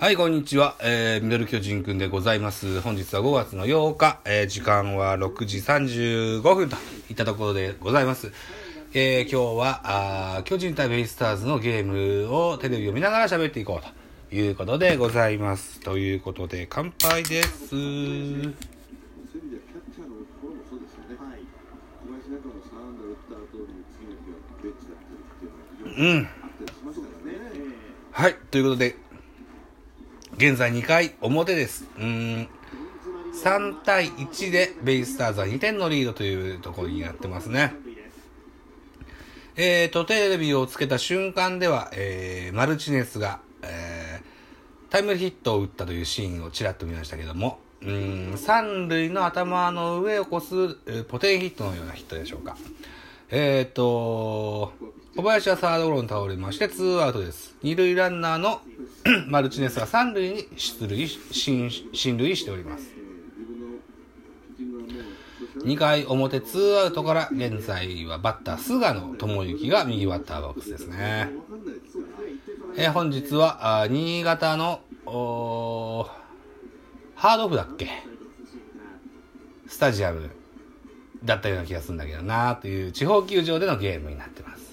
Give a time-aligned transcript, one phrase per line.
[0.00, 0.76] はい、こんにちは。
[0.80, 2.80] えー、ミドル巨人くんでございます。
[2.82, 6.76] 本日は5月の8日、えー、時間は6時35分と
[7.10, 8.30] いったところでございます。
[8.94, 15.80] えー、今日は、あー巨人対ベイスターズのゲームをテレビを見ながら喋っていこうということでございます。
[15.80, 17.70] ということで、乾杯です。
[17.70, 18.54] そうん
[22.38, 26.26] かも3安打打った後に次の日はベンチだったりっていうのが非常にうん。
[26.26, 27.38] あったりしますからね。
[28.12, 28.96] はい、ということで、
[30.38, 31.84] 現在2回表です。
[31.98, 32.48] うん。
[33.42, 37.74] 3対1でベイスターズは2点のリードというところになってますね。
[39.56, 50.54] えーと、テレビをつけた瞬間では、えー、マルチネスが、えー、タイムリーヒットを打ったというシーンをちらっと見ましたけども、うん、三塁の頭の上を越す、
[50.86, 52.56] えーポテンヒットのようなヒットでしょうか。
[53.30, 54.72] えーと、
[55.18, 57.56] 小林はサードゴロに倒れまして、ツーアウトです。
[57.60, 58.60] 二塁ランナーの
[59.26, 62.84] マルチネスは三塁に出塁し、進進塁しております。
[65.64, 71.30] 2回表ツーアウトから現在はバッター菅野智之が右バッターボックスですね。
[72.76, 76.08] えー本日は、あ新潟の、おー
[77.16, 77.88] ハードオフだっけ？
[79.66, 80.30] スタジアム
[81.24, 84.67] だったような気がするんだけどなという地方球場でのゲームになってます。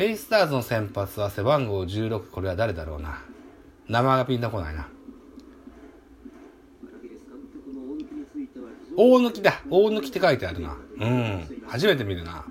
[0.00, 3.22] ベイスターズの先発は背番号16、これは誰だろうな。
[3.86, 4.88] 名前がピンとこないな。
[8.96, 10.78] 大貫だ大貫って書いてあるな。
[11.00, 11.62] うん。
[11.66, 12.46] 初めて見るな。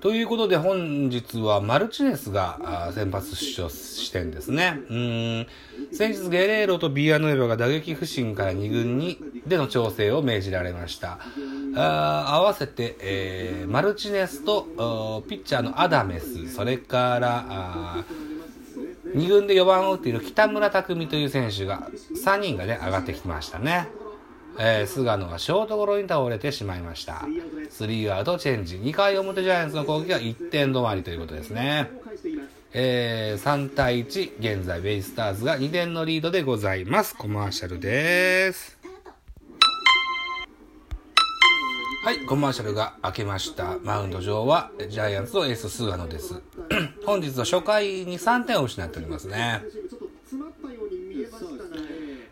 [0.00, 4.80] ということで本日はマルチネスが先発出場してんですね。
[4.90, 5.46] うん。
[5.92, 11.20] 先日ゲレーロとビアヌエバが打撃不振から2軍にでの調整を命じられました。
[11.76, 18.04] あ合わせて、えーマルチネスとピッチャーのアダメス、それから
[19.14, 21.88] 2軍で4番を打っている北村匠海という選手が
[22.24, 23.88] 3人がね上がってきましたね。
[24.58, 27.26] えー菅野はショートゴロに倒れてしまいました。
[27.70, 28.76] スリーアウトチェンジ。
[28.76, 31.90] 2回表ジャイアンツの攻撃は1点止まりということですね。
[32.72, 37.16] えー3対1、現在ベイスターズが2点のリードでございます。
[37.16, 38.83] コマーシャルです。
[42.04, 43.78] はい、コマーシャルが明けました。
[43.82, 46.36] マウンド上はジャイアンツのエース菅野です。
[47.08, 49.64] 本日は初回に3点を失っておりますね。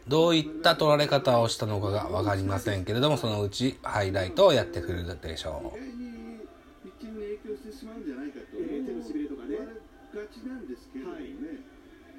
[0.06, 6.44] どういった取られ方をしたのかがわかりませんけれども、そのうちハイライトをやってくるでしょ意外に
[6.84, 11.64] ピッチングに影響してしまうんじゃないかと、手のしびれとかね、がちなんですけれどもね、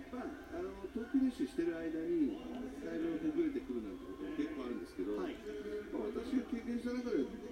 [0.09, 2.34] まあ、あの投球練習してる間に、
[2.81, 7.43] スタイルがほぐれてくるなんてことも結構あるんですけど、まあ、私が経験した中で、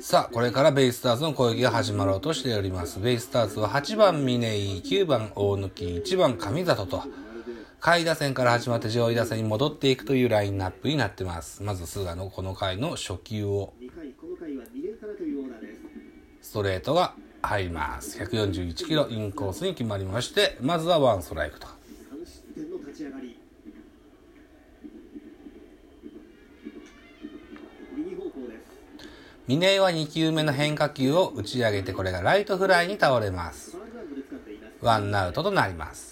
[0.00, 3.00] さあ、これからベイスターズの攻撃が始まろうとしております。
[3.00, 7.02] ベイスターズは8番峰井、9番大貫、1番上里と、
[7.80, 11.62] 下位打線から始まって上位打線に戻っていくというラインナップになってます。
[11.62, 13.74] まず菅野、この回の初球を、
[16.42, 18.18] ストレートが入ります。
[18.18, 21.79] 141キロインコースに決まりまして、まずはワンストライクと。
[29.50, 33.32] ミネイは2球目の変化球を打ち上げて、これがライトフライに倒れ。
[33.32, 33.76] ます。
[34.80, 36.09] ワンアウトとなります。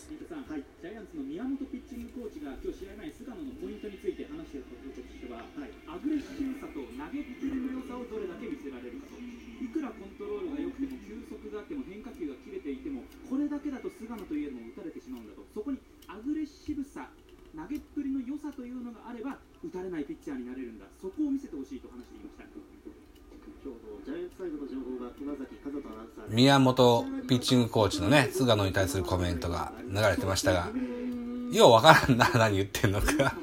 [26.38, 30.69] 宮本ピッチングコーチのね、菅野に対するコメントが流れてましたが、
[31.50, 33.34] ようわからんな、何言ってんのか。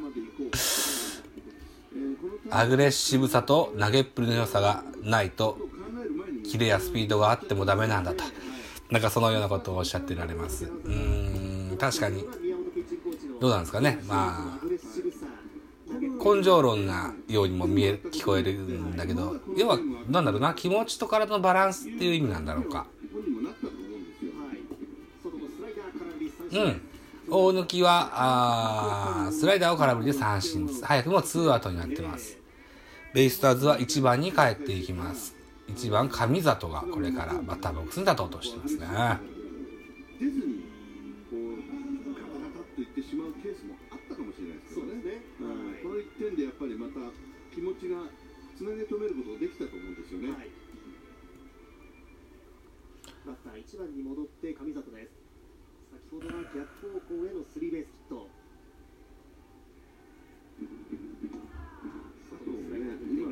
[2.50, 5.58] アグレッシブさと投げっぷりの良さがないと、
[6.50, 8.24] キレやスピードがあってもダメなんだと。
[8.90, 10.64] なんかそのようなことをおっしゃってられます。
[10.64, 12.24] うーん、確かに、
[13.42, 14.02] どうなんですかね。
[14.08, 14.65] まあ、
[16.26, 19.78] 根性論なようにも見え、聞こえるんだけど、要は、
[20.10, 22.88] なんだろうな、気持ちと体のバランスっていう意味なんだろうか。
[26.52, 26.82] うん。
[27.30, 28.10] 大貫は、
[29.28, 30.68] あスライダーを空振りで三振。
[30.82, 32.40] 早くもツーアウトになってます。
[33.14, 35.36] ベイスターズは1番に帰っていきます。
[35.68, 38.88] 1番上里がこれからバッターボックスに立とうとしてますね。
[53.66, 55.26] 1番に戻って上里です
[55.90, 58.30] 先ほどは逆方向へのスリーベースヒット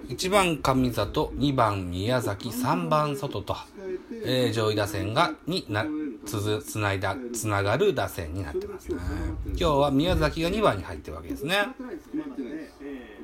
[0.10, 3.56] 1番上里、2番宮崎、3番外と、
[4.26, 5.86] えー上位打線が、にな、
[6.26, 8.98] つづ、つないだ、つながる打線になってますね。
[9.46, 11.46] 今日は宮崎が2番に入ってるわけです。
[11.46, 11.56] ね
[12.82, 13.18] え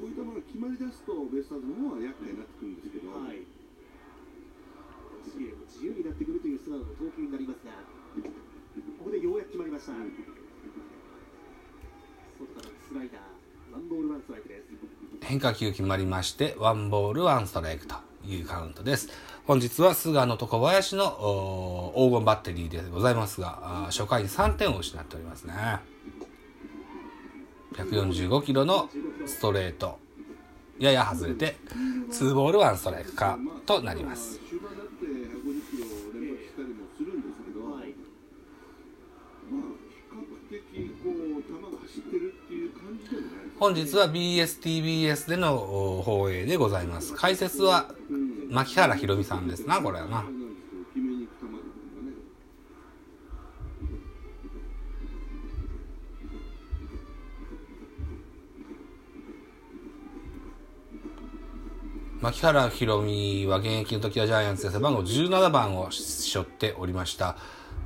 [0.00, 3.62] こういう球が決まりだすとベイスターズの方は厄介になってくるんですけど、えはい
[5.32, 7.72] シビレも自由になってくるという菅野の投球になりますが
[8.98, 9.80] ここでようやく決まりま
[12.92, 17.94] した変化球決まりまして、ワンボール、ワンストライクと
[18.26, 19.08] いうカウントです。
[19.46, 25.54] 本日は菅野と小林の黄金バッテリーでございますが、初回に3点を失っておりますね。
[27.74, 28.90] 145キロの
[29.26, 29.98] ストレート、
[30.78, 31.56] やや外れて、
[32.10, 34.38] 2ボール、1ストライクかとなります。
[43.62, 45.56] 本日は BSTBS での
[46.04, 47.14] 放映でございます。
[47.14, 47.92] 解説は
[48.50, 50.24] 牧原ひろみさんですな、これはな。
[62.20, 67.36] 牧原ひろみは現役の時はジャイアンツで背番号17番を背負っておりました。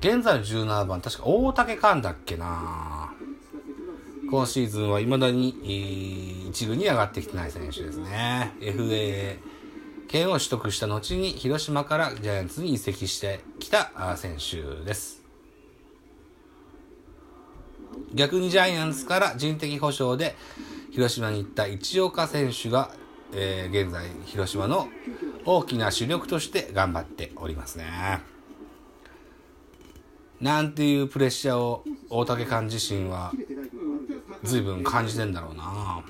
[0.00, 2.95] 現在の17番、確か大竹寛だっけな
[4.30, 8.52] 今シーズンは未だにえー一軍に上がってきてない選手ですね。
[8.60, 9.38] FA
[10.08, 15.22] 権を取得した後に広島からジャイアンツに移籍してきた選手です。
[18.14, 20.34] 逆にジャイアンツから人的保障で
[20.92, 22.90] 広島に行った一岡選手が、
[23.34, 24.88] えー現在広島の
[25.44, 28.20] 大きな主力として頑張っておりますね。
[30.40, 33.32] なんていうプレッシャーを大竹寛自身は
[34.44, 36.02] 随分感じてんだろうな。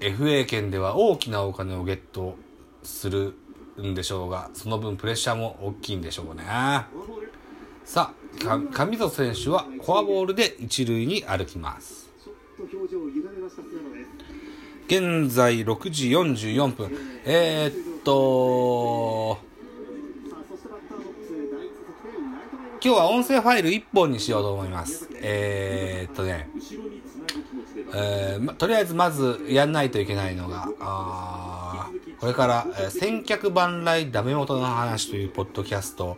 [0.00, 2.36] FA 権では大きなお金をゲット
[2.82, 3.34] する
[3.80, 6.44] んでしょうがその分プレッシャーも大きいんでしょうね。
[7.84, 8.12] さ
[8.42, 12.08] あか上里選手はフォアボールで一塁に歩きます。
[12.24, 16.90] ちょっと表情を委ねました菅野です現在6時44分。
[17.24, 19.49] えー、っと
[22.82, 25.06] 今日は音声ファイル1本にしようと思います。
[25.16, 26.48] えー、っとね。
[27.92, 36.16] えーま、とりあえずまずやんないといけないのが、あこれから、えー千客万来ダメ元の話というポッドキャスト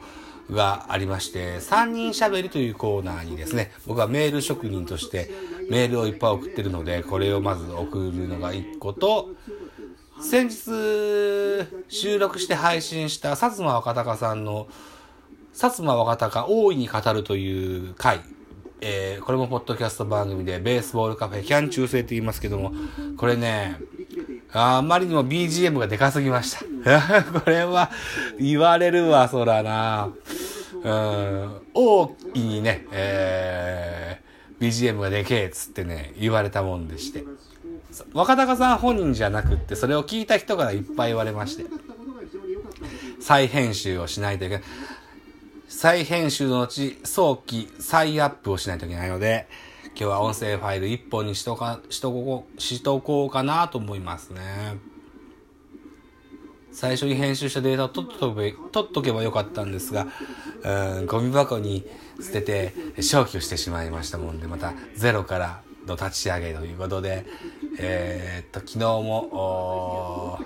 [0.52, 5.32] がありまして、三人喋りというコーナーにですね、僕はメール職人として
[5.68, 9.30] メールをいっぱい送ってるので、これをまず送るのが1個と、
[10.20, 14.68] 先日収録して配信した薩摩若隆さんの
[15.54, 18.20] 薩摩若隆大いに語るという回、
[18.80, 22.72] えーこれもポッドキャスト番組でベースボールカフェキャン中世と言いますけども、
[23.16, 23.76] これね、
[24.52, 26.64] あまりにも BGM がでかすぎました。
[27.40, 27.90] これは
[28.40, 30.10] 言われるわ、そらな。
[30.84, 34.22] うん、大いにね、えー
[34.62, 37.24] BGM がでけえっつってね、言われたもんでして。
[38.14, 41.64] 若隆さん本人じゃなくって、それを聞いた人からいっぱい言われまして。
[43.20, 44.64] 再編集をしないといけない。
[45.74, 49.48] 再編集の後、早期再アップをしないといけないので、
[49.86, 54.76] 今日は音声ファイル1本にしとか、しとこう、しとこうかなと思いますね。
[56.72, 60.06] 最初に編集したデータを取っとけば取っとけばよかったんですが、
[61.06, 61.84] ゴミ箱に
[62.20, 67.24] 捨てて消去してしまいましたもんで、またゼロからの立ち上げということで、
[67.78, 70.38] えーっと、昨日も、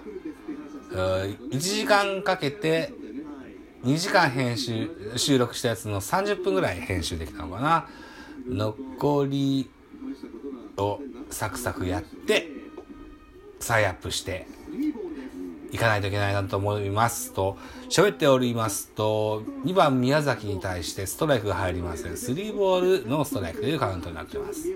[0.92, 2.94] 1時間かけて
[3.84, 7.88] 2時間編集収録したやつの30分ぐらい編集できたのかな。
[8.48, 9.70] 残り
[10.76, 12.48] をサクサクやって
[13.58, 14.46] 再アップして
[15.72, 17.56] いかないといけないなと思いますと
[17.90, 22.12] 喋っておりますと2番宮崎に対してストライクが入りません。
[22.12, 24.68] 3ボールノーストライクというカウントになってます。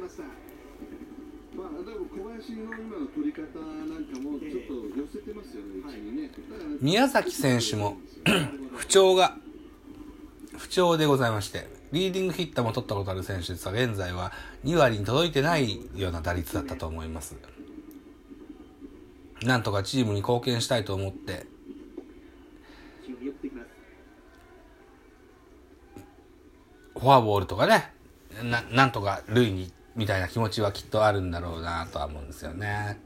[6.80, 7.99] 宮崎選手も
[8.75, 9.37] 不調が
[10.57, 14.33] 不調でございましてリーディングヒッターも取ったことある選手ですが現在は
[14.65, 17.37] 2割に届いてないような打率だったと思います。
[19.43, 21.47] なんとかチームに貢献したいと思って
[26.95, 27.91] フォアボールとかね
[28.45, 33.00] ななんとか塁にみたいな気持ちはきっとあるんだろうなとは思うんですよね。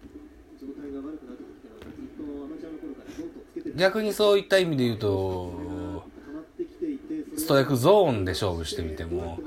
[3.76, 6.04] 逆にそういった意味で言うと、
[7.36, 9.38] ストライクゾーンで勝負してみても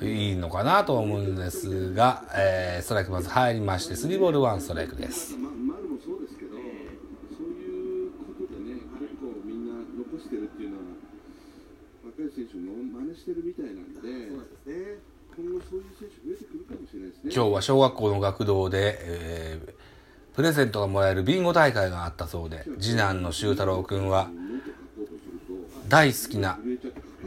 [0.00, 5.36] いいのかなと思うんですが、えー、ストライクまず入りまして、3ボール1ストライクです。
[5.36, 10.82] ま、丸もそうですけど、そういうことでね、結構みんな残してるっていうのは、
[12.16, 12.72] 若い選手も
[13.04, 17.32] 真似してるみたいなんで、そうなんですね今後そういう選手増えてくるかもしれないですね。
[17.34, 19.47] 今日は小学校の学童で、えー
[20.38, 24.30] プレゼントがもらえるビンゴ大会があったそうで、次男の修太郎くんは
[25.88, 26.60] 大好きな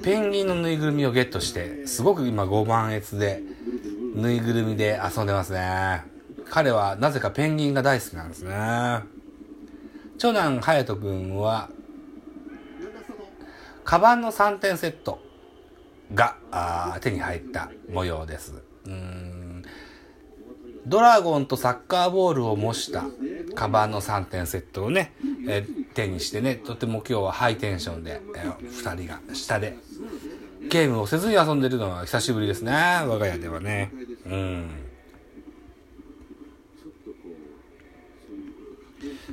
[0.01, 3.44] ペンギンのぬいぐるみをゲットして、すごく今5万円で
[4.15, 6.06] ぬいぐるみで遊んでますね。
[6.50, 8.53] 彼はなぜかペンギンが大好きなんですね。
[10.18, 11.68] 長男隼人くんは、
[13.84, 15.20] カバンの3点セット
[16.15, 16.38] が
[17.01, 18.53] 手に入った模様です。
[18.86, 19.65] うん
[20.86, 23.06] ドラゴンとサッカーボールを模した
[23.56, 25.14] カバンの3点セットをね、
[25.48, 29.78] え手にしてね、とても今日はハイテンションで、えー二人が下で
[30.70, 32.72] ゲームをせずに遊んでるのは久しぶりですね。
[32.72, 33.92] 我が家ではね。
[34.26, 34.70] うん。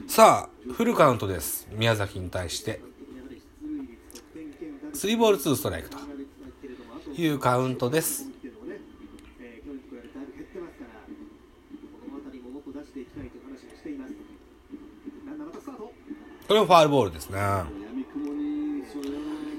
[0.07, 1.69] さあ、フルカウントです。
[1.73, 2.81] 宮崎に対して。
[4.95, 5.99] 3ボール2ストライクと
[7.21, 8.25] いうカウントです。
[8.25, 8.77] っていうのもね、
[9.41, 14.13] えー去年と比べてだいぶ減ってますから、この辺りももっと出していきたいという話をしています。
[15.27, 15.93] ランナーまたスタート。
[16.49, 17.39] これもファールボールですね。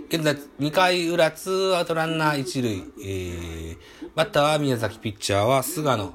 [0.10, 2.84] 現在、2回裏、ツーアウトランナー1塁。
[3.06, 3.78] えー、
[4.16, 6.12] バッターは宮崎、ピッチャーは菅野。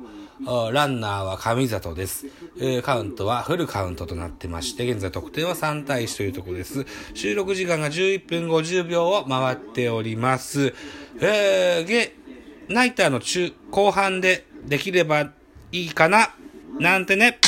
[0.73, 2.27] ランナーは上里です。
[2.61, 6.85] えカウントはフルカウントとなってまして、現在得点は3対1というところです。
[7.15, 10.75] 収録時間が11分50秒を回っております。
[11.21, 12.17] えー、ゲ、
[12.69, 15.31] ナイターの中、後半でできれば
[15.71, 16.35] いいかな、
[16.81, 17.39] なんてね。